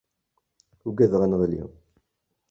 Uggadeɣ 0.87 1.21
ad 1.21 1.29
nɣelli. 1.29 1.63